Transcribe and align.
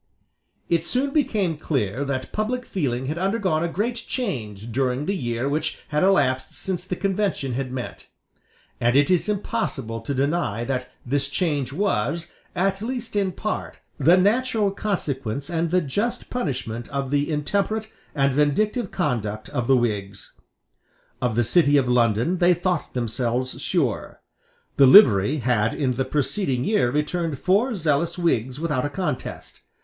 It 0.67 0.83
soon 0.83 1.11
became 1.11 1.57
clear 1.57 2.03
that 2.05 2.31
public 2.33 2.65
feeling 2.65 3.05
had 3.05 3.19
undergone 3.19 3.63
a 3.63 3.67
great 3.67 3.97
change 3.97 4.71
during 4.71 5.05
the 5.05 5.13
year 5.15 5.47
which 5.47 5.77
had 5.89 6.03
elapsed 6.03 6.55
since 6.55 6.87
the 6.87 6.95
Convention 6.95 7.53
had 7.53 7.71
met; 7.71 8.07
and 8.79 8.95
it 8.95 9.11
is 9.11 9.29
impossible 9.29 10.01
to 10.01 10.15
deny 10.15 10.63
that 10.63 10.89
this 11.05 11.29
change 11.29 11.71
was, 11.71 12.31
at 12.55 12.81
least 12.81 13.15
in 13.15 13.31
part, 13.31 13.77
the 13.99 14.17
natural 14.17 14.71
consequence 14.71 15.51
and 15.51 15.69
the 15.69 15.81
just 15.81 16.31
punishment 16.31 16.89
of 16.89 17.11
the 17.11 17.29
intemperate 17.31 17.93
and 18.15 18.33
vindictive 18.33 18.89
conduct 18.89 19.49
of 19.49 19.67
the 19.67 19.77
Whigs. 19.77 20.33
Of 21.21 21.35
the 21.35 21.43
city 21.43 21.77
of 21.77 21.87
London 21.87 22.39
they 22.39 22.55
thought 22.55 22.95
themselves 22.95 23.61
sure. 23.61 24.19
The 24.77 24.87
Livery 24.87 25.37
had 25.41 25.75
in 25.75 25.93
the 25.95 26.05
preceding 26.05 26.63
year 26.63 26.89
returned 26.89 27.37
four 27.37 27.75
zealous 27.75 28.17
Whigs 28.17 28.59
without 28.59 28.83
a 28.83 28.89
contest. 28.89 29.61